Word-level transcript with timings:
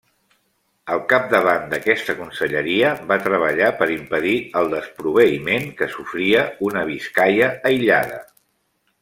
Al 0.93 1.01
capdavant 1.09 1.67
d'aquesta 1.73 2.15
conselleria 2.21 2.89
va 3.11 3.17
treballar 3.27 3.67
per 3.83 3.89
impedir 3.97 4.33
el 4.63 4.73
desproveïment 4.73 5.69
que 5.83 5.89
sofria 5.99 6.43
una 6.71 6.85
Biscaia 6.91 7.53
aïllada. 7.73 8.19